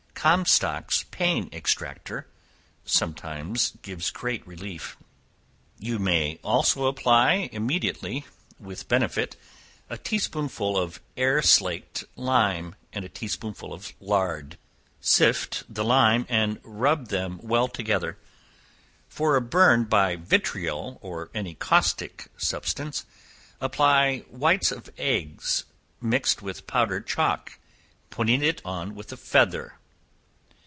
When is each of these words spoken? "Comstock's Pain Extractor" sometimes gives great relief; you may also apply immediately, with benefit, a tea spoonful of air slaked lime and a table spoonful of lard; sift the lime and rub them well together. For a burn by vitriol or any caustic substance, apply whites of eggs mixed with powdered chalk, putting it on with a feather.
"Comstock's 0.13 1.01
Pain 1.09 1.49
Extractor" 1.51 2.27
sometimes 2.85 3.71
gives 3.81 4.11
great 4.11 4.45
relief; 4.45 4.95
you 5.79 5.97
may 5.97 6.39
also 6.43 6.85
apply 6.85 7.49
immediately, 7.51 8.25
with 8.59 8.87
benefit, 8.87 9.35
a 9.89 9.97
tea 9.97 10.19
spoonful 10.19 10.77
of 10.77 11.01
air 11.17 11.41
slaked 11.41 12.03
lime 12.15 12.75
and 12.93 13.03
a 13.03 13.09
table 13.09 13.29
spoonful 13.31 13.73
of 13.73 13.93
lard; 13.99 14.59
sift 14.99 15.63
the 15.67 15.83
lime 15.83 16.27
and 16.29 16.59
rub 16.61 17.07
them 17.07 17.39
well 17.41 17.67
together. 17.67 18.19
For 19.09 19.35
a 19.35 19.41
burn 19.41 19.85
by 19.85 20.17
vitriol 20.17 20.99
or 21.01 21.31
any 21.33 21.55
caustic 21.55 22.27
substance, 22.37 23.07
apply 23.59 24.19
whites 24.29 24.71
of 24.71 24.87
eggs 24.99 25.63
mixed 25.99 26.43
with 26.43 26.67
powdered 26.67 27.07
chalk, 27.07 27.57
putting 28.11 28.43
it 28.43 28.61
on 28.63 28.93
with 28.93 29.11
a 29.11 29.17
feather. 29.17 29.79